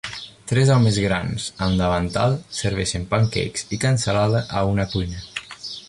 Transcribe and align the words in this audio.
Tres 0.51 0.69
homes 0.75 0.95
grans 1.03 1.45
amb 1.65 1.77
davantal 1.81 2.33
serveixen 2.61 3.07
pancakes 3.13 3.69
i 3.79 3.81
cansalada 3.87 4.45
a 4.63 4.69
una 4.75 4.89
cuina. 4.97 5.25